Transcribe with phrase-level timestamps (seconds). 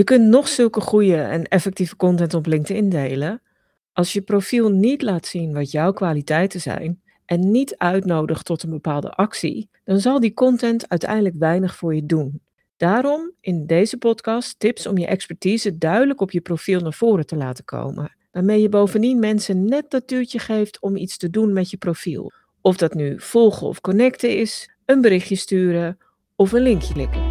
[0.00, 3.42] Je kunt nog zulke goede en effectieve content op LinkedIn delen.
[3.92, 8.70] Als je profiel niet laat zien wat jouw kwaliteiten zijn en niet uitnodigt tot een
[8.70, 12.40] bepaalde actie, dan zal die content uiteindelijk weinig voor je doen.
[12.76, 17.36] Daarom in deze podcast tips om je expertise duidelijk op je profiel naar voren te
[17.36, 18.16] laten komen.
[18.32, 22.32] Waarmee je bovendien mensen net dat duwtje geeft om iets te doen met je profiel.
[22.60, 25.98] Of dat nu volgen of connecten is, een berichtje sturen
[26.36, 27.29] of een linkje klikken.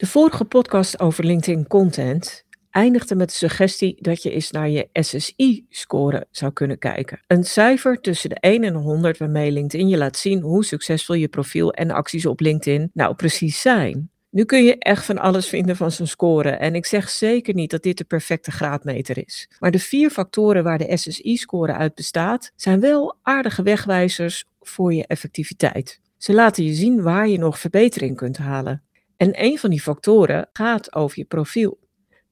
[0.00, 4.88] De vorige podcast over LinkedIn content eindigde met de suggestie dat je eens naar je
[4.92, 7.20] SSI-score zou kunnen kijken.
[7.26, 11.28] Een cijfer tussen de 1 en 100 waarmee LinkedIn je laat zien hoe succesvol je
[11.28, 14.10] profiel en acties op LinkedIn nou precies zijn.
[14.30, 17.70] Nu kun je echt van alles vinden van zo'n score en ik zeg zeker niet
[17.70, 19.50] dat dit de perfecte graadmeter is.
[19.58, 25.06] Maar de vier factoren waar de SSI-score uit bestaat zijn wel aardige wegwijzers voor je
[25.06, 26.00] effectiviteit.
[26.16, 28.82] Ze laten je zien waar je nog verbetering kunt halen.
[29.20, 31.78] En een van die factoren gaat over je profiel.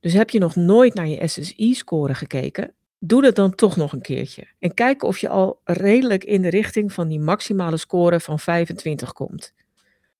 [0.00, 2.74] Dus heb je nog nooit naar je SSI-score gekeken?
[2.98, 4.46] Doe dat dan toch nog een keertje.
[4.58, 9.12] En kijk of je al redelijk in de richting van die maximale score van 25
[9.12, 9.54] komt.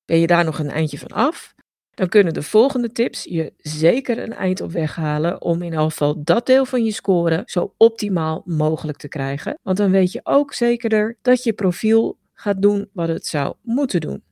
[0.04, 1.54] Ben je daar nog een eindje van af?
[1.94, 5.90] Dan kunnen de volgende tips je zeker een eind op weg halen om in elk
[5.90, 9.58] geval dat deel van je score zo optimaal mogelijk te krijgen.
[9.62, 14.00] Want dan weet je ook zekerder dat je profiel gaat doen wat het zou moeten
[14.00, 14.26] doen.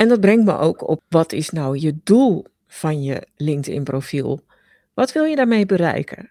[0.00, 4.40] En dat brengt me ook op wat is nou je doel van je LinkedIn-profiel?
[4.94, 6.30] Wat wil je daarmee bereiken?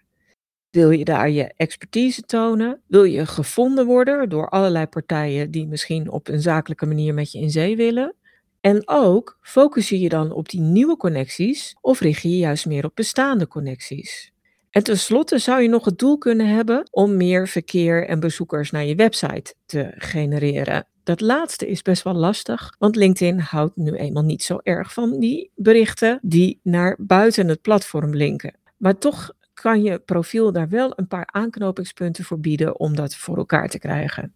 [0.70, 2.82] Wil je daar je expertise tonen?
[2.88, 7.40] Wil je gevonden worden door allerlei partijen die misschien op een zakelijke manier met je
[7.40, 8.16] in zee willen?
[8.62, 12.66] En ook focus je je dan op die nieuwe connecties of richt je je juist
[12.66, 14.32] meer op bestaande connecties?
[14.70, 18.86] En tenslotte zou je nog het doel kunnen hebben om meer verkeer en bezoekers naar
[18.86, 20.88] je website te genereren.
[21.04, 25.20] Dat laatste is best wel lastig, want LinkedIn houdt nu eenmaal niet zo erg van
[25.20, 28.54] die berichten die naar buiten het platform linken.
[28.78, 33.38] Maar toch kan je profiel daar wel een paar aanknopingspunten voor bieden om dat voor
[33.38, 34.34] elkaar te krijgen.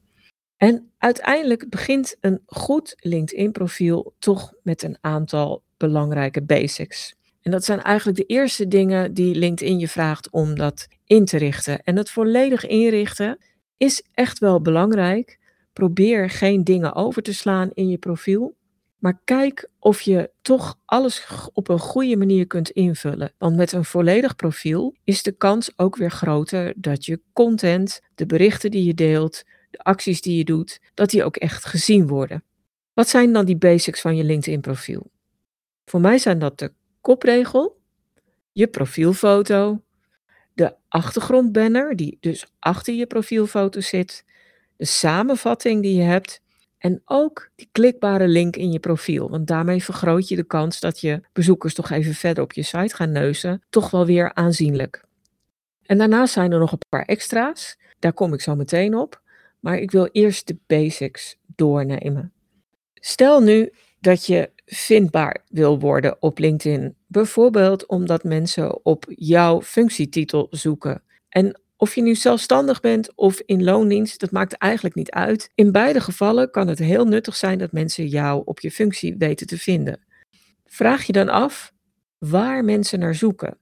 [0.58, 7.16] En uiteindelijk begint een goed LinkedIn-profiel toch met een aantal belangrijke basics.
[7.42, 11.38] En dat zijn eigenlijk de eerste dingen die LinkedIn je vraagt om dat in te
[11.38, 11.84] richten.
[11.84, 13.38] En het volledig inrichten
[13.78, 15.40] is echt wel belangrijk.
[15.74, 18.56] Probeer geen dingen over te slaan in je profiel.
[18.98, 23.34] Maar kijk of je toch alles op een goede manier kunt invullen.
[23.38, 28.26] Want met een volledig profiel is de kans ook weer groter dat je content, de
[28.26, 32.44] berichten die je deelt, de acties die je doet, dat die ook echt gezien worden.
[32.94, 35.12] Wat zijn dan die basics van je LinkedIn profiel?
[35.86, 37.82] Voor mij zijn dat de kopregel,
[38.52, 39.82] je profielfoto,
[40.54, 44.26] de achtergrondbanner die dus achter je profielfoto zit,
[44.84, 46.42] de samenvatting die je hebt
[46.78, 49.30] en ook die klikbare link in je profiel.
[49.30, 52.96] Want daarmee vergroot je de kans dat je bezoekers toch even verder op je site
[52.96, 55.04] gaan neuzen, toch wel weer aanzienlijk.
[55.86, 57.78] En daarnaast zijn er nog een paar extra's.
[58.00, 59.22] Daar kom ik zo meteen op.
[59.60, 62.34] Maar ik wil eerst de basics doornemen.
[62.94, 66.96] Stel nu dat je vindbaar wil worden op LinkedIn.
[67.08, 71.04] Bijvoorbeeld omdat mensen op jouw functietitel zoeken.
[71.30, 75.50] En of je nu zelfstandig bent of in loondienst, dat maakt eigenlijk niet uit.
[75.56, 79.48] In beide gevallen kan het heel nuttig zijn dat mensen jou op je functie weten
[79.48, 80.00] te vinden.
[80.66, 81.74] Vraag je dan af
[82.18, 83.58] waar mensen naar zoeken.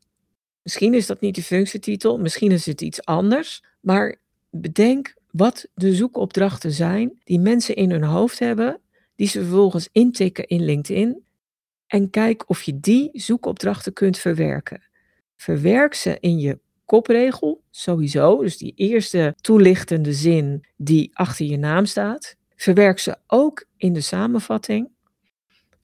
[0.61, 4.15] Misschien is dat niet de functietitel, misschien is het iets anders, maar
[4.49, 8.81] bedenk wat de zoekopdrachten zijn die mensen in hun hoofd hebben,
[9.15, 11.23] die ze vervolgens intikken in LinkedIn
[11.87, 14.81] en kijk of je die zoekopdrachten kunt verwerken.
[15.35, 18.41] Verwerk ze in je kopregel, sowieso.
[18.41, 22.35] Dus die eerste toelichtende zin die achter je naam staat.
[22.55, 24.89] Verwerk ze ook in de samenvatting.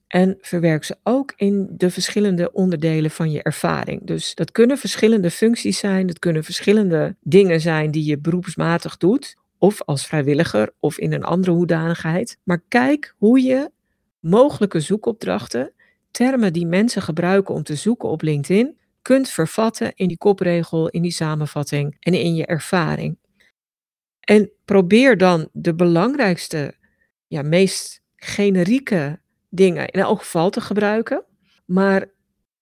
[0.06, 4.06] En verwerk ze ook in de verschillende onderdelen van je ervaring.
[4.06, 9.36] Dus dat kunnen verschillende functies zijn, dat kunnen verschillende dingen zijn die je beroepsmatig doet,
[9.58, 12.38] of als vrijwilliger of in een andere hoedanigheid.
[12.42, 13.70] Maar kijk hoe je
[14.20, 15.72] mogelijke zoekopdrachten,
[16.10, 18.77] termen die mensen gebruiken om te zoeken op LinkedIn,
[19.08, 23.18] kunt vervatten in die kopregel, in die samenvatting en in je ervaring.
[24.20, 26.74] En probeer dan de belangrijkste,
[27.26, 31.24] ja, meest generieke dingen in elk geval te gebruiken.
[31.64, 32.10] Maar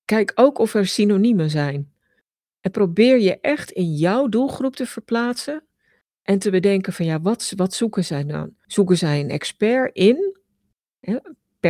[0.05, 1.93] kijk ook of er synoniemen zijn.
[2.61, 5.65] En probeer je echt in jouw doelgroep te verplaatsen
[6.23, 8.55] en te bedenken van ja, wat, wat zoeken zij dan?
[8.61, 10.37] Zoeken zij een expert in?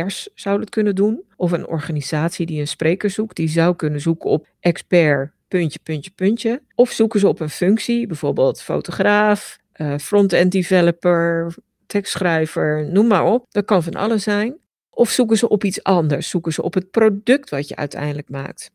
[0.01, 1.21] Pers zou het kunnen doen.
[1.35, 6.11] Of een organisatie die een spreker zoekt, die zou kunnen zoeken op expert puntje, puntje,
[6.11, 6.61] puntje.
[6.75, 11.55] Of zoeken ze op een functie, bijvoorbeeld fotograaf, uh, front-end developer,
[11.85, 13.45] tekstschrijver, noem maar op.
[13.49, 14.55] Dat kan van alles zijn.
[14.89, 16.29] Of zoeken ze op iets anders?
[16.29, 18.71] Zoeken ze op het product wat je uiteindelijk maakt?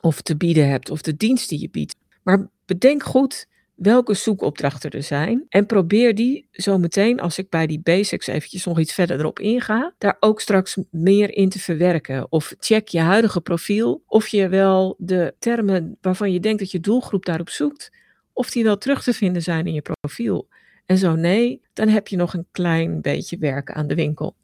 [0.00, 1.96] Of te bieden hebt, of de dienst die je biedt.
[2.22, 5.44] Maar bedenk goed welke zoekopdrachten er zijn.
[5.48, 9.38] En probeer die zo meteen, als ik bij die basics eventjes nog iets verder erop
[9.38, 12.32] inga, daar ook straks meer in te verwerken.
[12.32, 16.80] Of check je huidige profiel of je wel de termen waarvan je denkt dat je
[16.80, 17.90] doelgroep daarop zoekt,
[18.32, 20.48] of die wel terug te vinden zijn in je profiel.
[20.86, 24.36] En zo nee, dan heb je nog een klein beetje werk aan de winkel.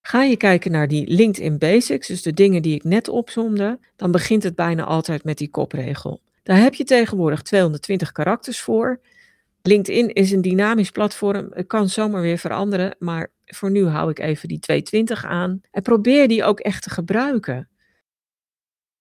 [0.00, 4.10] Ga je kijken naar die LinkedIn Basics, dus de dingen die ik net opzomde, dan
[4.10, 6.20] begint het bijna altijd met die kopregel.
[6.46, 9.00] Daar heb je tegenwoordig 220 karakters voor.
[9.62, 11.48] LinkedIn is een dynamisch platform.
[11.50, 15.60] Het kan zomaar weer veranderen, maar voor nu hou ik even die 220 aan.
[15.70, 17.68] En probeer die ook echt te gebruiken.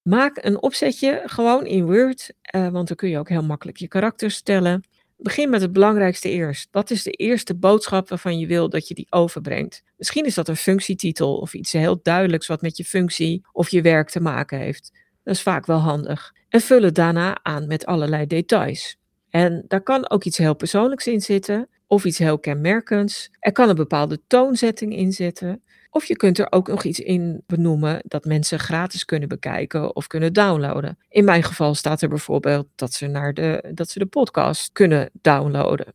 [0.01, 3.88] Maak een opzetje gewoon in Word, uh, want dan kun je ook heel makkelijk je
[3.88, 4.88] karakters stellen.
[5.18, 6.68] Begin met het belangrijkste eerst.
[6.71, 9.83] Wat is de eerste boodschap waarvan je wil dat je die overbrengt?
[9.97, 13.81] Misschien is dat een functietitel of iets heel duidelijks wat met je functie of je
[13.81, 15.05] werk te maken heeft.
[15.25, 16.33] Dat is vaak wel handig.
[16.50, 18.98] En vul het daarna aan met allerlei details.
[19.30, 23.31] En daar kan ook iets heel persoonlijks in zitten of iets heel kenmerkends.
[23.39, 25.63] Er kan een bepaalde toonzetting in zitten.
[25.89, 30.07] Of je kunt er ook nog iets in benoemen dat mensen gratis kunnen bekijken of
[30.07, 30.98] kunnen downloaden.
[31.10, 35.10] In mijn geval staat er bijvoorbeeld dat ze, naar de, dat ze de podcast kunnen
[35.21, 35.94] downloaden.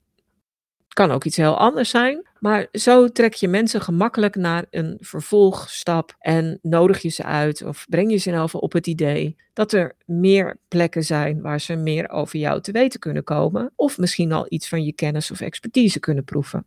[1.00, 6.17] Kan ook iets heel anders zijn, maar zo trek je mensen gemakkelijk naar een vervolgstap
[6.19, 9.97] en nodig je ze uit of breng je ze in op het idee dat er
[10.06, 14.47] meer plekken zijn waar ze meer over jou te weten kunnen komen of misschien al
[14.49, 16.67] iets van je kennis of expertise kunnen proeven.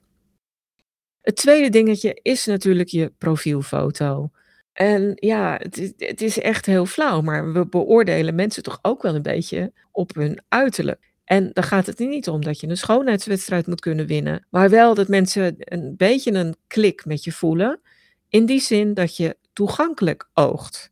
[1.21, 4.29] Het tweede dingetje is natuurlijk je profielfoto.
[4.71, 9.15] En ja, het het is echt heel flauw, maar we beoordelen mensen toch ook wel
[9.15, 11.12] een beetje op hun uiterlijk.
[11.23, 14.93] En dan gaat het niet om dat je een schoonheidswedstrijd moet kunnen winnen, maar wel
[14.93, 17.79] dat mensen een beetje een klik met je voelen.
[18.29, 20.91] In die zin dat je toegankelijk oogt.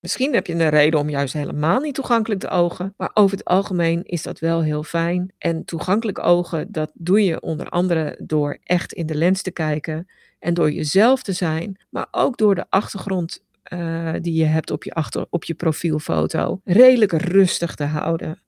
[0.00, 3.46] Misschien heb je een reden om juist helemaal niet toegankelijk te ogen, maar over het
[3.46, 5.32] algemeen is dat wel heel fijn.
[5.38, 10.08] En toegankelijk ogen, dat doe je onder andere door echt in de lens te kijken
[10.38, 14.84] en door jezelf te zijn, maar ook door de achtergrond uh, die je hebt op
[14.84, 18.40] je, achter, op je profielfoto redelijk rustig te houden.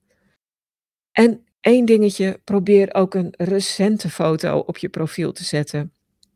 [1.19, 5.93] En één dingetje, probeer ook een recente foto op je profiel te zetten.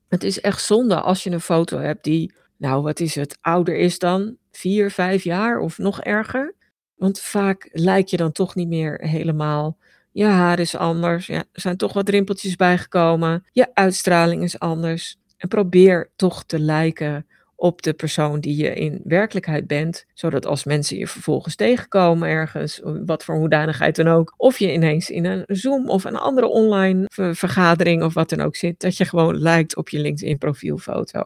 [0.09, 3.77] Het is echt zonde als je een foto hebt die, nou wat is het, ouder
[3.77, 6.55] is dan vier, vijf jaar of nog erger.
[6.95, 9.79] Want vaak lijk je dan toch niet meer helemaal.
[10.13, 13.45] Je haar is anders, ja, er zijn toch wat rimpeltjes bijgekomen.
[13.53, 15.17] Je uitstraling is anders.
[15.37, 17.27] En probeer toch te lijken
[17.63, 20.05] op de persoon die je in werkelijkheid bent.
[20.15, 25.11] Zodat als mensen je vervolgens tegenkomen ergens, wat voor hoedanigheid dan ook, of je ineens
[25.11, 27.05] in een Zoom of een andere online
[27.35, 31.25] vergadering of wat dan ook zit, dat je gewoon lijkt op je LinkedIn profielfoto.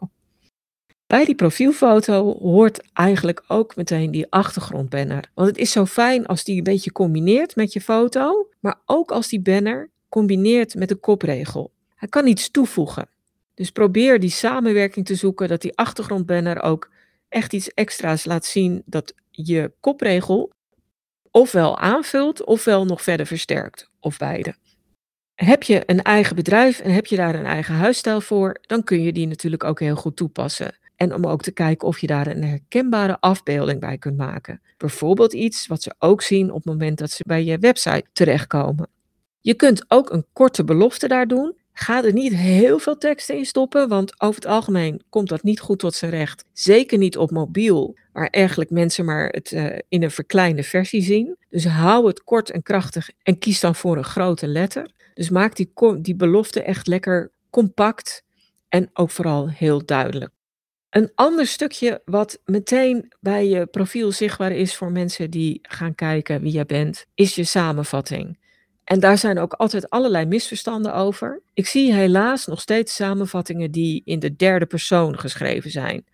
[1.06, 5.24] Bij die profielfoto hoort eigenlijk ook meteen die achtergrondbanner.
[5.34, 9.10] Want het is zo fijn als die een beetje combineert met je foto, maar ook
[9.10, 11.72] als die banner combineert met de kopregel.
[11.94, 13.08] Hij kan iets toevoegen.
[13.56, 16.90] Dus probeer die samenwerking te zoeken, dat die achtergrondbanner ook
[17.28, 20.52] echt iets extra's laat zien dat je kopregel
[21.30, 24.54] ofwel aanvult ofwel nog verder versterkt, of beide.
[25.34, 29.02] Heb je een eigen bedrijf en heb je daar een eigen huisstijl voor, dan kun
[29.02, 30.78] je die natuurlijk ook heel goed toepassen.
[30.96, 34.60] En om ook te kijken of je daar een herkenbare afbeelding bij kunt maken.
[34.76, 38.88] Bijvoorbeeld iets wat ze ook zien op het moment dat ze bij je website terechtkomen.
[39.40, 41.54] Je kunt ook een korte belofte daar doen.
[41.78, 45.60] Ga er niet heel veel tekst in stoppen, want over het algemeen komt dat niet
[45.60, 46.44] goed tot zijn recht.
[46.52, 51.36] Zeker niet op mobiel, waar eigenlijk mensen maar het uh, in een verkleinde versie zien.
[51.50, 54.90] Dus hou het kort en krachtig en kies dan voor een grote letter.
[55.14, 58.22] Dus maak die, die belofte echt lekker compact
[58.68, 60.30] en ook vooral heel duidelijk.
[60.90, 66.40] Een ander stukje wat meteen bij je profiel zichtbaar is voor mensen die gaan kijken
[66.40, 68.38] wie jij bent, is je samenvatting.
[68.86, 71.42] En daar zijn ook altijd allerlei misverstanden over.
[71.54, 76.04] Ik zie helaas nog steeds samenvattingen die in de derde persoon geschreven zijn.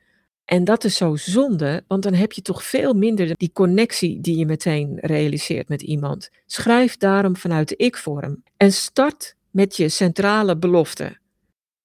[0.45, 4.37] En dat is zo zonde, want dan heb je toch veel minder die connectie die
[4.37, 6.31] je meteen realiseert met iemand.
[6.47, 11.19] Schrijf daarom vanuit de ik-vorm en start met je centrale belofte.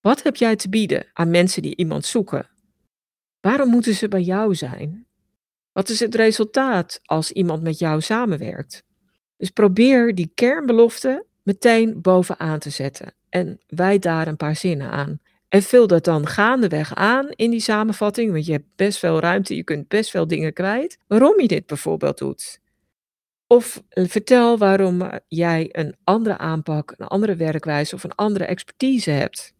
[0.01, 2.49] Wat heb jij te bieden aan mensen die iemand zoeken?
[3.41, 5.05] Waarom moeten ze bij jou zijn?
[5.71, 8.86] Wat is het resultaat als iemand met jou samenwerkt?
[9.37, 15.19] Dus probeer die kernbelofte meteen bovenaan te zetten en wijd daar een paar zinnen aan.
[15.49, 19.55] En vul dat dan gaandeweg aan in die samenvatting, want je hebt best veel ruimte,
[19.55, 20.97] je kunt best veel dingen kwijt.
[21.07, 22.59] Waarom je dit bijvoorbeeld doet.
[23.47, 28.45] Of eh, vertel waarom eh, jij een andere aanpak, een andere werkwijze of een andere
[28.45, 29.53] expertise hebt.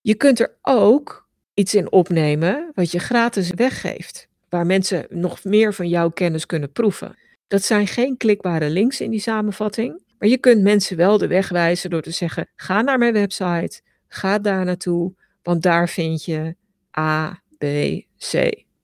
[0.00, 5.74] Je kunt er ook iets in opnemen wat je gratis weggeeft, waar mensen nog meer
[5.74, 7.16] van jouw kennis kunnen proeven.
[7.50, 11.48] Dat zijn geen klikbare links in die samenvatting, maar je kunt mensen wel de weg
[11.48, 16.54] wijzen door te zeggen: ga naar mijn website, ga daar naartoe, want daar vind je
[16.98, 17.64] A, B,
[18.18, 18.32] C.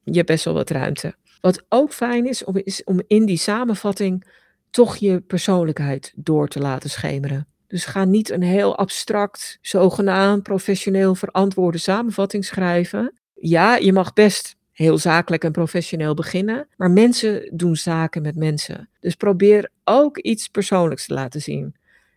[0.02, 1.14] Je hebt best wel wat ruimte.
[1.40, 4.26] Wat ook fijn is, om, is om in die samenvatting
[4.70, 7.46] toch je persoonlijkheid door te laten schemeren.
[7.66, 13.20] Dus ga niet een heel abstract, zogenaamd professioneel verantwoorde samenvatting schrijven.
[13.34, 18.88] Ja, je mag best heel zakelijk en professioneel beginnen, maar mensen doen zaken met mensen.
[19.00, 21.74] Dus probeer ook iets persoonlijks te laten zien.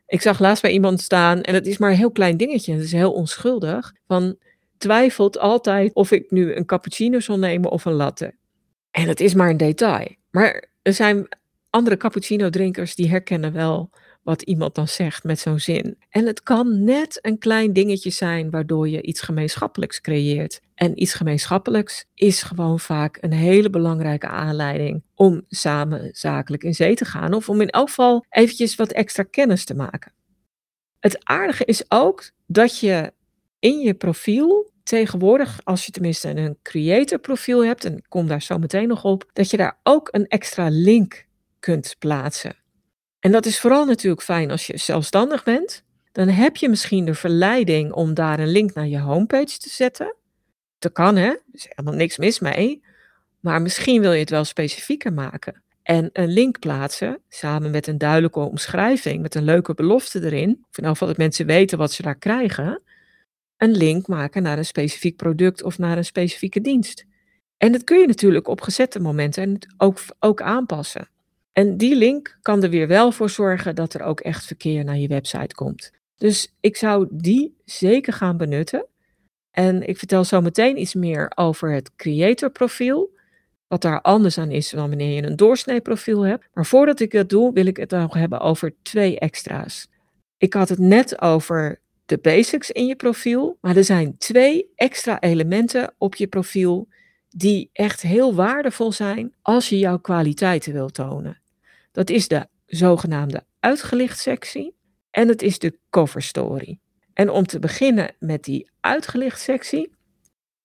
[0.07, 2.83] Ik zag laatst bij iemand staan, en het is maar een heel klein dingetje, het
[2.83, 4.37] is heel onschuldig, van
[4.77, 8.33] twijfelt altijd of ik nu een cappuccino zal nemen of een latte.
[8.91, 10.15] En het is maar een detail.
[10.31, 11.27] Maar er zijn
[11.69, 13.89] andere cappuccino-drinkers die herkennen wel
[14.29, 15.97] wat iemand dan zegt met zo'n zin.
[16.09, 20.61] En het kan net een klein dingetje zijn waardoor je iets gemeenschappelijks creëert.
[20.75, 26.95] En iets gemeenschappelijks is gewoon vaak een hele belangrijke aanleiding om samen zakelijk in zee
[26.95, 27.33] te gaan.
[27.33, 30.11] Of om in elk geval eventjes wat extra kennis te maken.
[30.99, 33.13] Het aardige is ook dat je
[33.59, 38.41] in je profiel tegenwoordig, als je tenminste een creator profiel hebt, en ik kom daar
[38.41, 41.25] zo meteen nog op, dat je daar ook een extra link
[41.59, 42.58] kunt plaatsen.
[43.19, 45.83] En dat is vooral natuurlijk fijn als je zelfstandig bent.
[46.11, 50.15] Dan heb je misschien de verleiding om daar een link naar je homepage te zetten.
[50.79, 52.81] Dat kan hè, er is helemaal niks mis mee.
[53.39, 55.63] Maar misschien wil je het wel specifieker maken.
[55.83, 60.65] En een link plaatsen, samen met een duidelijke omschrijving, met een leuke belofte erin.
[60.69, 62.81] Of in geval dat mensen weten wat ze daar krijgen.
[63.57, 67.05] Een link maken naar een specifiek product of naar een specifieke dienst.
[67.57, 71.09] En dat kun je natuurlijk op gezette momenten en ook, ook aanpassen.
[71.53, 74.97] En die link kan er weer wel voor zorgen dat er ook echt verkeer naar
[74.97, 75.91] je website komt.
[76.17, 78.85] Dus ik zou die zeker gaan benutten.
[79.51, 83.17] En ik vertel zo meteen iets meer over het creator profiel.
[83.67, 86.47] Wat daar anders aan is dan wanneer je een doorsnee profiel hebt.
[86.53, 89.87] Maar voordat ik dat doe, wil ik het nog hebben over twee extra's.
[90.37, 93.57] Ik had het net over de basics in je profiel.
[93.61, 96.87] Maar er zijn twee extra elementen op je profiel
[97.29, 101.41] die echt heel waardevol zijn als je jouw kwaliteiten wilt tonen.
[101.91, 104.75] Dat is de zogenaamde uitgelicht sectie
[105.11, 106.79] en het is de cover story.
[107.13, 109.91] En om te beginnen met die uitgelicht sectie,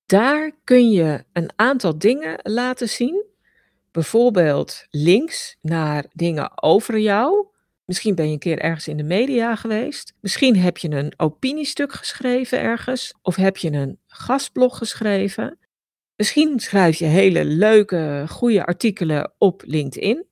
[0.06, 3.24] daar kun je een aantal dingen laten zien.
[3.90, 7.46] Bijvoorbeeld links naar dingen over jou.
[7.84, 10.14] Misschien ben je een keer ergens in de media geweest.
[10.20, 13.14] Misschien heb je een opiniestuk geschreven ergens.
[13.22, 15.58] Of heb je een gastblog geschreven.
[16.16, 20.26] Misschien schrijf je hele leuke, goede artikelen op LinkedIn.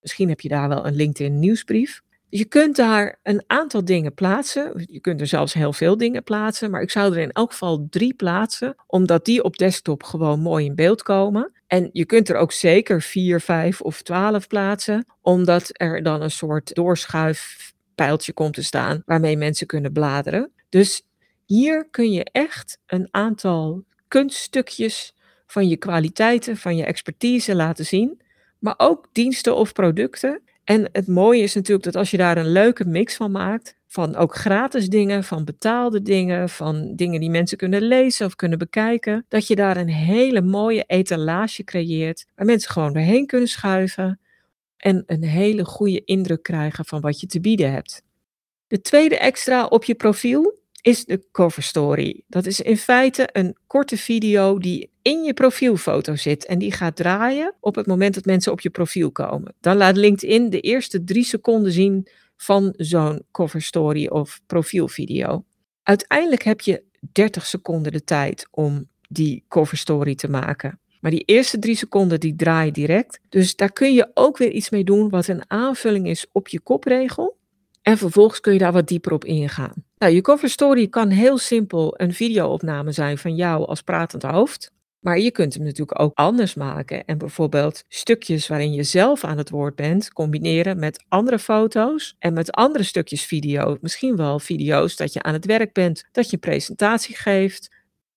[0.00, 2.02] Misschien heb je daar wel een LinkedIn nieuwsbrief.
[2.28, 4.84] Je kunt daar een aantal dingen plaatsen.
[4.86, 6.70] Je kunt er zelfs heel veel dingen plaatsen.
[6.70, 8.74] Maar ik zou er in elk geval drie plaatsen.
[8.86, 11.52] Omdat die op desktop gewoon mooi in beeld komen.
[11.66, 15.06] En je kunt er ook zeker vier, vijf of twaalf plaatsen.
[15.20, 19.02] Omdat er dan een soort doorschuifpijltje komt te staan.
[19.06, 20.52] Waarmee mensen kunnen bladeren.
[20.68, 21.02] Dus
[21.46, 25.14] hier kun je echt een aantal kunststukjes
[25.46, 28.20] van je kwaliteiten, van je expertise laten zien.
[28.58, 30.42] Maar ook diensten of producten.
[30.64, 34.16] En het mooie is natuurlijk dat als je daar een leuke mix van maakt, van
[34.16, 39.24] ook gratis dingen, van betaalde dingen, van dingen die mensen kunnen lezen of kunnen bekijken,
[39.28, 44.20] dat je daar een hele mooie etalage creëert waar mensen gewoon doorheen kunnen schuiven
[44.76, 48.02] en een hele goede indruk krijgen van wat je te bieden hebt.
[48.66, 52.22] De tweede extra op je profiel is de cover story.
[52.26, 56.96] Dat is in feite een korte video die in je profielfoto zit en die gaat
[56.96, 59.54] draaien op het moment dat mensen op je profiel komen.
[59.60, 62.06] Dan laat LinkedIn de eerste drie seconden zien
[62.36, 65.44] van zo'n cover story of profielvideo.
[65.82, 66.82] Uiteindelijk heb je
[67.12, 70.80] 30 seconden de tijd om die cover story te maken.
[71.00, 73.20] Maar die eerste drie seconden die draaien direct.
[73.28, 76.60] Dus daar kun je ook weer iets mee doen wat een aanvulling is op je
[76.60, 77.38] kopregel.
[77.82, 79.84] En vervolgens kun je daar wat dieper op ingaan.
[80.00, 84.72] Nou, je cover story kan heel simpel een videoopname zijn van jou als pratend hoofd.
[85.00, 89.38] Maar je kunt hem natuurlijk ook anders maken en bijvoorbeeld stukjes waarin je zelf aan
[89.38, 93.76] het woord bent combineren met andere foto's en met andere stukjes video.
[93.80, 97.70] Misschien wel video's dat je aan het werk bent, dat je presentatie geeft,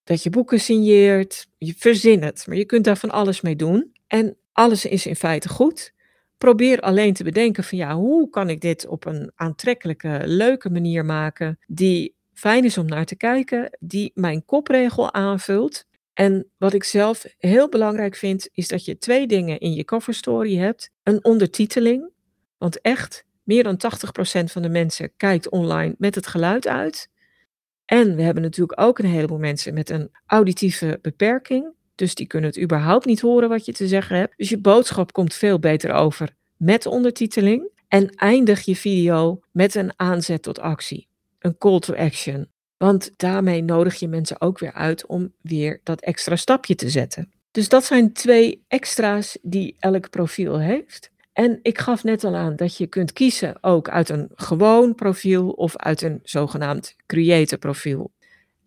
[0.03, 1.47] dat je boeken signeert.
[1.57, 3.91] Je verzin het, maar je kunt daar van alles mee doen.
[4.07, 5.93] En alles is in feite goed.
[6.37, 11.05] Probeer alleen te bedenken van ja, hoe kan ik dit op een aantrekkelijke, leuke manier
[11.05, 15.85] maken die fijn is om naar te kijken, die mijn kopregel aanvult.
[16.13, 20.13] En wat ik zelf heel belangrijk vind, is dat je twee dingen in je cover
[20.13, 20.89] story hebt.
[21.03, 22.11] Een ondertiteling,
[22.57, 27.09] Want echt, meer dan 80% van de mensen kijkt online met het geluid uit.
[27.85, 31.73] En we hebben natuurlijk ook een heleboel mensen met een auditieve beperking.
[31.95, 34.33] Dus die kunnen het überhaupt niet horen wat je te zeggen hebt.
[34.37, 37.71] Dus je boodschap komt veel beter over met ondertiteling.
[37.87, 41.07] En eindig je video met een aanzet tot actie.
[41.39, 42.47] Een call to action.
[42.77, 47.31] Want daarmee nodig je mensen ook weer uit om weer dat extra stapje te zetten.
[47.51, 51.11] Dus dat zijn twee extra's die elk profiel heeft.
[51.33, 55.49] En ik gaf net al aan dat je kunt kiezen ook uit een gewoon profiel
[55.49, 58.11] of uit een zogenaamd creator profiel.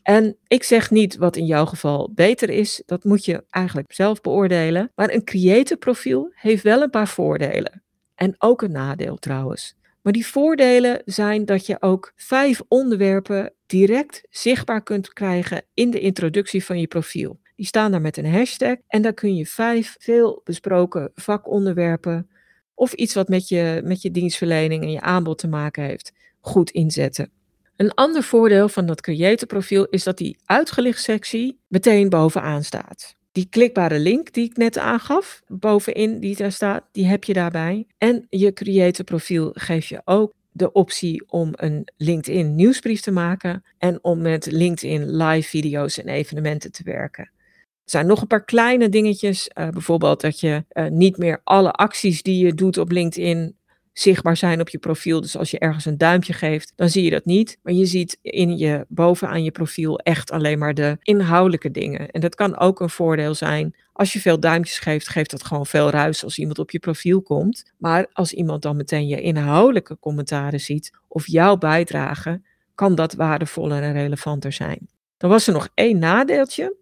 [0.06, 4.20] En ik zeg niet wat in jouw geval beter is, dat moet je eigenlijk zelf
[4.20, 4.92] beoordelen.
[4.94, 7.82] Maar een creator profiel heeft wel een paar voordelen.
[8.14, 9.76] En ook een nadeel trouwens.
[10.02, 16.00] Maar die voordelen zijn dat je ook vijf onderwerpen direct zichtbaar kunt krijgen in de
[16.00, 17.40] introductie van je profiel.
[17.56, 22.30] Die staan daar met een hashtag en daar kun je vijf veel besproken vakonderwerpen
[22.74, 26.70] of iets wat met je, met je dienstverlening en je aanbod te maken heeft, goed
[26.70, 27.30] inzetten.
[27.76, 33.14] Een ander voordeel van dat creator profiel is dat die uitgelicht sectie meteen bovenaan staat.
[33.32, 37.86] Die klikbare link die ik net aangaf, bovenin die daar staat, die heb je daarbij.
[37.98, 43.64] En je creator profiel geeft je ook de optie om een LinkedIn nieuwsbrief te maken
[43.78, 47.30] en om met LinkedIn live video's en evenementen te werken.
[47.84, 49.50] Er zijn nog een paar kleine dingetjes.
[49.54, 53.56] Uh, bijvoorbeeld dat je uh, niet meer alle acties die je doet op LinkedIn
[53.98, 55.20] zichtbaar zijn op je profiel.
[55.20, 57.58] Dus als je ergens een duimpje geeft, dan zie je dat niet.
[57.62, 62.10] Maar je ziet in je, bovenaan je profiel echt alleen maar de inhoudelijke dingen.
[62.10, 63.74] En dat kan ook een voordeel zijn.
[63.92, 67.22] Als je veel duimpjes geeft, geeft dat gewoon veel ruis als iemand op je profiel
[67.22, 67.72] komt.
[67.78, 72.40] Maar als iemand dan meteen je inhoudelijke commentaren ziet of jouw bijdrage,
[72.74, 74.88] kan dat waardevoller en relevanter zijn.
[75.16, 76.76] Dan was er nog één nadeeltje.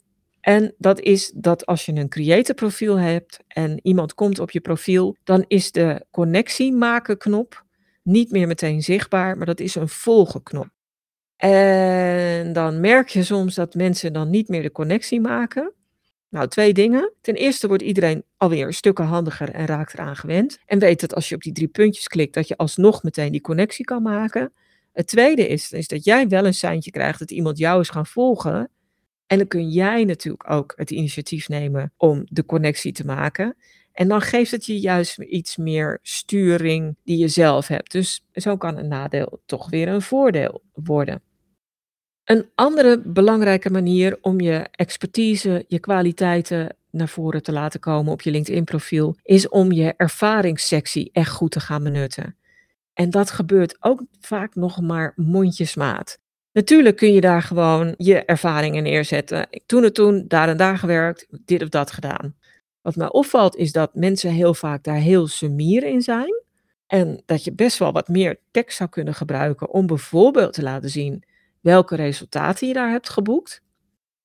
[0.45, 4.61] En dat is dat als je een creator profiel hebt en iemand komt op je
[4.61, 7.65] profiel, dan is de connectie maken knop
[8.03, 10.69] niet meer meteen zichtbaar, maar dat is een volgen knop.
[11.37, 15.73] En dan merk je soms dat mensen dan niet meer de connectie maken.
[16.29, 17.13] Nou, twee dingen.
[17.21, 20.59] Ten eerste wordt iedereen alweer stukken handiger en raakt eraan gewend.
[20.67, 23.41] En weet dat als je op die drie puntjes klikt, dat je alsnog meteen die
[23.41, 24.53] connectie kan maken.
[24.93, 28.07] Het tweede is, is dat jij wel een seintje krijgt dat iemand jou is gaan
[28.07, 28.71] volgen.
[29.27, 33.57] En dan kun jij natuurlijk ook het initiatief nemen om de connectie te maken.
[33.93, 37.93] En dan geeft het je juist iets meer sturing die je zelf hebt.
[37.93, 41.23] Dus zo kan een nadeel toch weer een voordeel worden.
[42.25, 48.21] Een andere belangrijke manier om je expertise, je kwaliteiten naar voren te laten komen op
[48.21, 52.37] je LinkedIn-profiel, is om je ervaringssectie echt goed te gaan benutten.
[52.93, 56.19] En dat gebeurt ook vaak nog maar mondjesmaat.
[56.55, 59.49] Natuurlijk kun je daar gewoon je ervaringen neerzetten.
[59.67, 62.37] Toen het toen, daar en daar gewerkt, dit of dat gedaan.
[62.83, 66.43] Wat mij opvalt is dat mensen heel vaak daar heel sumier in zijn.
[66.87, 70.91] En dat je best wel wat meer tekst zou kunnen gebruiken om bijvoorbeeld te laten
[70.91, 71.25] zien
[71.61, 73.63] welke resultaten je daar hebt geboekt.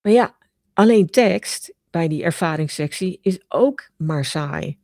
[0.01, 0.35] Maar ja,
[0.73, 4.77] alleen tekst bij die ervaringssectie is ook maar saai.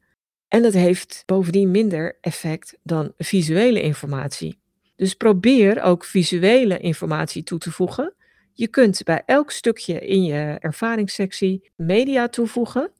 [0.47, 4.59] En het heeft bovendien minder effect dan visuele informatie.
[4.95, 8.13] Dus probeer ook visuele informatie toe te voegen.
[8.51, 12.91] Je kunt bij elk stukje in je ervaringssectie media toevoegen.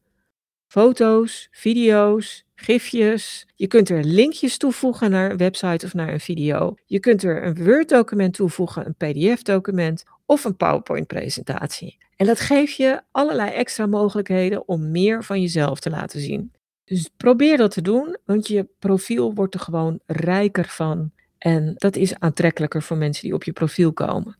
[0.67, 3.47] Foto's, video's, gifjes.
[3.55, 6.75] Je kunt er linkjes toevoegen naar een website of naar een video.
[6.85, 11.97] Je kunt er een Word-document toevoegen, een PDF-document of een PowerPoint-presentatie.
[12.15, 16.51] En dat geeft je allerlei extra mogelijkheden om meer van jezelf te laten zien.
[16.83, 21.11] Dus probeer dat te doen, want je profiel wordt er gewoon rijker van.
[21.37, 24.37] En dat is aantrekkelijker voor mensen die op je profiel komen.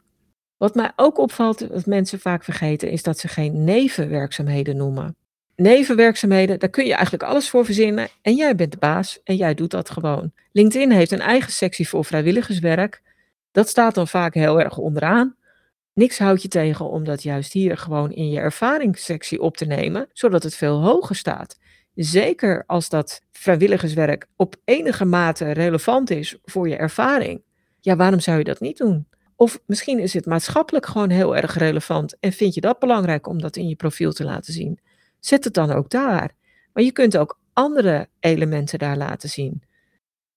[0.58, 5.16] Wat mij ook opvalt, wat mensen vaak vergeten, is dat ze geen nevenwerkzaamheden noemen.
[5.56, 9.54] Nevenwerkzaamheden, daar kun je eigenlijk alles voor verzinnen en jij bent de baas en jij
[9.54, 10.32] doet dat gewoon.
[10.52, 13.02] LinkedIn heeft een eigen sectie voor vrijwilligerswerk.
[13.52, 15.36] Dat staat dan vaak heel erg onderaan.
[15.94, 20.08] Niks houdt je tegen om dat juist hier gewoon in je ervaringssectie op te nemen,
[20.14, 21.58] zodat het veel hoger staat.
[21.96, 27.42] Zeker als dat vrijwilligerswerk op enige mate relevant is voor je ervaring.
[27.80, 29.08] Ja, waarom zou je dat niet doen?
[29.36, 33.42] Of misschien is het maatschappelijk gewoon heel erg relevant en vind je dat belangrijk om
[33.42, 34.80] dat in je profiel te laten zien.
[35.20, 36.32] Zet het dan ook daar.
[36.74, 39.64] Maar je kunt ook andere elementen daar laten zien.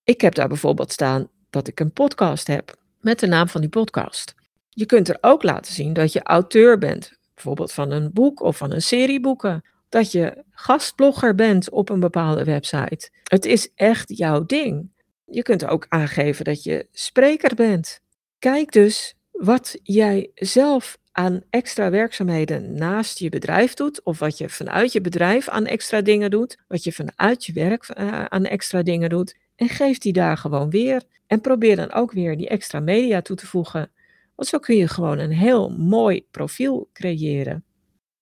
[0.05, 3.71] Ik heb daar bijvoorbeeld staan dat ik een podcast heb met de naam van die
[3.71, 4.35] podcast.
[4.68, 8.57] Je kunt er ook laten zien dat je auteur bent, bijvoorbeeld van een boek of
[8.57, 13.11] van een serie boeken dat je gastblogger bent op een bepaalde website.
[13.22, 14.90] Het is echt jouw ding.
[15.24, 18.01] Je kunt ook aangeven dat je spreker bent.
[18.38, 24.48] Kijk dus wat jij zelf aan extra werkzaamheden naast je bedrijf doet, of wat je
[24.48, 28.83] vanuit je bedrijf aan extra dingen doet, wat je vanuit je werk uh, aan extra
[28.83, 29.37] dingen doet.
[29.57, 31.03] en geef die daar gewoon weer.
[31.27, 33.90] En probeer dan ook weer die extra media toe te voegen.
[34.35, 37.64] Want zo kun je gewoon een heel mooi profiel creëren.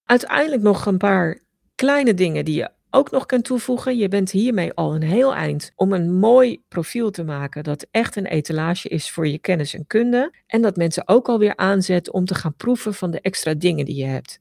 [0.04, 1.38] Uiteindelijk nog een paar
[1.76, 3.96] kleine dingen die je ook nog kunt toevoegen.
[3.96, 8.16] Je bent hiermee al een heel eind om een mooi profiel te maken dat echt
[8.16, 10.34] een etalage is voor je kennis en kunde.
[10.46, 13.96] En dat mensen ook alweer aanzet om te gaan proeven van de extra dingen die
[13.96, 14.40] je hebt.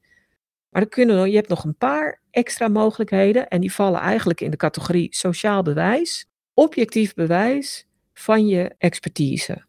[0.70, 4.56] Maar kunnen, je hebt nog een paar extra mogelijkheden en die vallen eigenlijk in de
[4.56, 9.64] categorie sociaal bewijs, objectief bewijs van je expertise.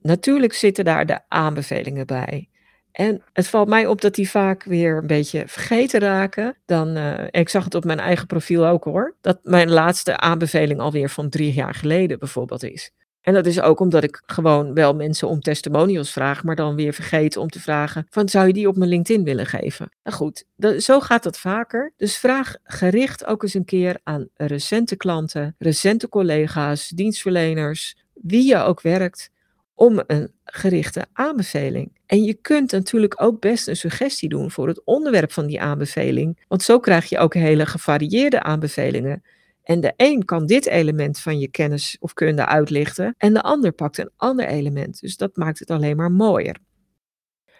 [0.00, 2.49] Natuurlijk zitten daar de aanbevelingen bij.
[2.92, 6.56] En het valt mij op dat die vaak weer een beetje vergeten raken.
[6.66, 9.14] Dan, uh, ik zag het op mijn eigen profiel ook hoor.
[9.20, 12.90] Dat mijn laatste aanbeveling alweer van drie jaar geleden bijvoorbeeld is.
[13.20, 16.92] En dat is ook omdat ik gewoon wel mensen om testimonials vraag, maar dan weer
[16.92, 19.90] vergeet om te vragen van zou je die op mijn LinkedIn willen geven?
[20.02, 20.44] Nou goed,
[20.78, 21.92] zo gaat dat vaker.
[21.96, 28.56] Dus vraag gericht ook eens een keer aan recente klanten, recente collega's, dienstverleners, wie je
[28.56, 29.30] ook werkt
[29.80, 31.98] om een gerichte aanbeveling.
[32.06, 36.44] En je kunt natuurlijk ook best een suggestie doen voor het onderwerp van die aanbeveling,
[36.48, 39.22] want zo krijg je ook hele gevarieerde aanbevelingen.
[39.62, 43.72] En de een kan dit element van je kennis of kunde uitlichten en de ander
[43.72, 45.00] pakt een ander element.
[45.00, 46.56] Dus dat maakt het alleen maar mooier.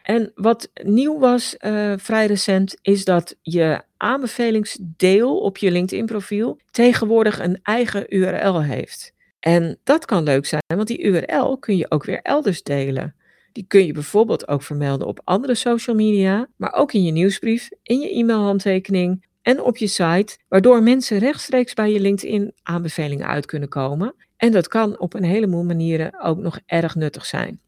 [0.03, 7.41] En wat nieuw was uh, vrij recent, is dat je aanbevelingsdeel op je LinkedIn-profiel tegenwoordig
[7.41, 9.13] een eigen URL heeft.
[9.41, 13.15] En dat kan leuk zijn, want die URL kun je ook weer elders delen.
[13.53, 17.69] Die kun je bijvoorbeeld ook vermelden op andere social media, maar ook in je nieuwsbrief,
[17.83, 23.47] in je e-mailhandtekening en op je site, waardoor mensen rechtstreeks bij je LinkedIn aanbevelingen uit
[23.47, 24.15] kunnen komen.
[24.37, 27.61] En dat kan op een heleboel manieren ook nog erg nuttig zijn.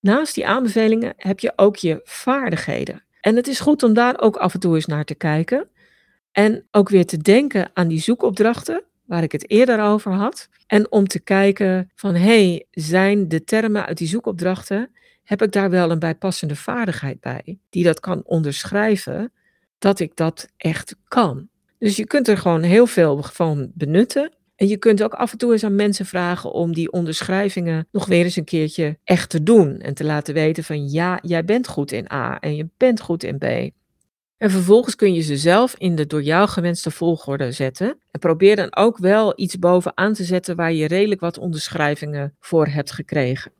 [0.00, 3.04] Naast die aanbevelingen heb je ook je vaardigheden.
[3.20, 5.68] En het is goed om daar ook af en toe eens naar te kijken.
[6.32, 10.48] En ook weer te denken aan die zoekopdrachten waar ik het eerder over had.
[10.66, 14.90] En om te kijken van, hey, zijn de termen uit die zoekopdrachten,
[15.24, 19.32] heb ik daar wel een bijpassende vaardigheid bij, die dat kan onderschrijven,
[19.78, 21.48] dat ik dat echt kan.
[21.78, 24.32] Dus je kunt er gewoon heel veel van benutten.
[24.56, 28.06] En je kunt ook af en toe eens aan mensen vragen om die onderschrijvingen nog
[28.06, 29.80] weer eens een keertje echt te doen.
[29.80, 33.22] En te laten weten van ja, jij bent goed in A en je bent goed
[33.22, 33.44] in B.
[34.44, 37.98] En vervolgens kun je ze zelf in de door jou gewenste volgorde zetten.
[38.10, 42.66] En probeer dan ook wel iets bovenaan te zetten waar je redelijk wat onderschrijvingen voor
[42.66, 43.52] hebt gekregen.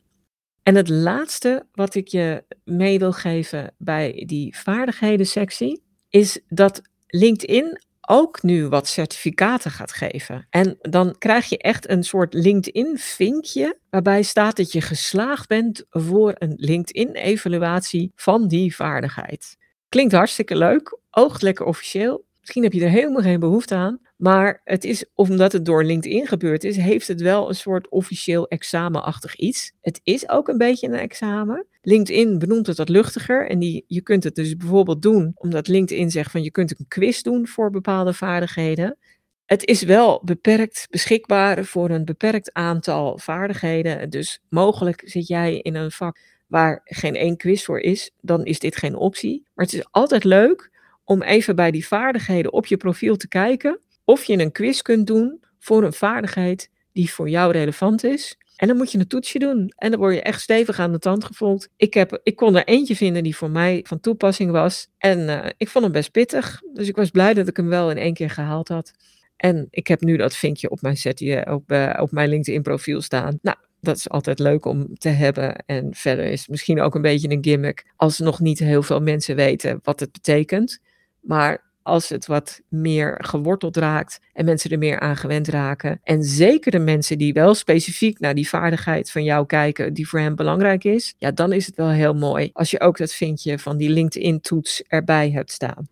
[0.62, 6.82] En het laatste wat ik je mee wil geven bij die vaardigheden sectie is dat
[7.06, 10.46] LinkedIn ook nu wat certificaten gaat geven.
[10.50, 16.32] En dan krijg je echt een soort LinkedIn-vinkje waarbij staat dat je geslaagd bent voor
[16.34, 19.56] een LinkedIn-evaluatie van die vaardigheid.
[19.94, 22.24] Klinkt hartstikke leuk, oogt lekker officieel.
[22.40, 23.98] Misschien heb je er helemaal geen behoefte aan.
[24.16, 28.48] Maar het is, omdat het door LinkedIn gebeurd is, heeft het wel een soort officieel
[28.48, 29.72] examenachtig iets.
[29.80, 31.66] Het is ook een beetje een examen.
[31.82, 33.48] LinkedIn benoemt het wat luchtiger.
[33.48, 36.88] En die, je kunt het dus bijvoorbeeld doen omdat LinkedIn zegt van je kunt een
[36.88, 38.98] quiz doen voor bepaalde vaardigheden.
[39.44, 44.10] Het is wel beperkt beschikbaar voor een beperkt aantal vaardigheden.
[44.10, 48.58] Dus mogelijk zit jij in een vak waar geen één quiz voor is, dan is
[48.58, 49.46] dit geen optie.
[49.54, 50.70] Maar het is altijd leuk
[51.04, 55.06] om even bij die vaardigheden op je profiel te kijken of je een quiz kunt
[55.06, 58.36] doen voor een vaardigheid die voor jou relevant is.
[58.56, 59.72] En dan moet je een toetsje doen.
[59.76, 61.68] En dan word je echt stevig aan de tand gevolgd.
[61.76, 64.88] Ik, heb, ik kon er eentje vinden die voor mij van toepassing was.
[64.98, 66.60] En uh, ik vond hem best pittig.
[66.72, 68.92] Dus ik was blij dat ik hem wel in één keer gehaald had.
[69.36, 73.00] En ik heb nu dat vinkje op mijn, setje, op, uh, op mijn LinkedIn profiel
[73.00, 73.38] staan.
[73.42, 75.56] Nou, dat is altijd leuk om te hebben.
[75.66, 79.00] En verder is het misschien ook een beetje een gimmick als nog niet heel veel
[79.00, 80.78] mensen weten wat het betekent.
[81.20, 86.00] Maar als het wat meer geworteld raakt en mensen er meer aan gewend raken.
[86.02, 90.20] En zeker de mensen die wel specifiek naar die vaardigheid van jou kijken, die voor
[90.20, 93.58] hen belangrijk is, ja, dan is het wel heel mooi als je ook dat vinkje
[93.58, 95.88] van die LinkedIn-toets erbij hebt staan.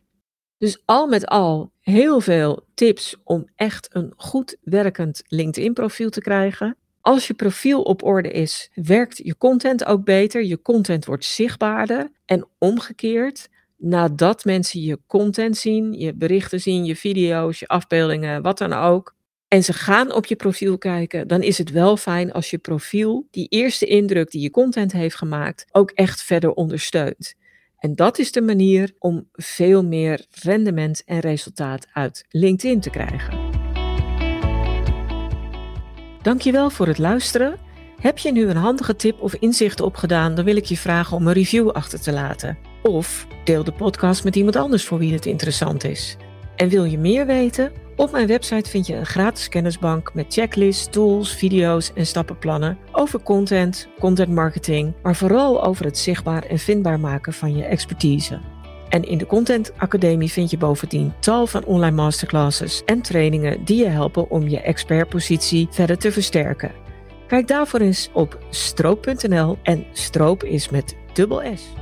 [0.58, 6.76] Dus al met al heel veel tips om echt een goed werkend LinkedIn-profiel te krijgen.
[7.02, 10.44] Als je profiel op orde is, werkt je content ook beter.
[10.44, 12.10] Je content wordt zichtbaarder.
[12.24, 18.58] En omgekeerd, nadat mensen je content zien, je berichten zien, je video's, je afbeeldingen, wat
[18.58, 19.14] dan ook.
[19.48, 23.26] En ze gaan op je profiel kijken, dan is het wel fijn als je profiel
[23.30, 27.34] die eerste indruk die je content heeft gemaakt ook echt verder ondersteunt.
[27.78, 33.41] En dat is de manier om veel meer rendement en resultaat uit LinkedIn te krijgen.
[36.22, 37.58] Dankjewel voor het luisteren.
[38.00, 41.26] Heb je nu een handige tip of inzicht opgedaan, dan wil ik je vragen om
[41.26, 42.58] een review achter te laten.
[42.82, 46.16] Of deel de podcast met iemand anders voor wie het interessant is.
[46.56, 47.72] En wil je meer weten?
[47.96, 53.22] Op mijn website vind je een gratis kennisbank met checklists, tools, video's en stappenplannen over
[53.22, 58.40] content, content marketing, maar vooral over het zichtbaar en vindbaar maken van je expertise.
[58.92, 63.76] En in de Content Academie vind je bovendien tal van online masterclasses en trainingen die
[63.76, 66.72] je helpen om je expertpositie verder te versterken.
[67.26, 71.81] Kijk daarvoor eens op stroop.nl en stroop is met dubbel S.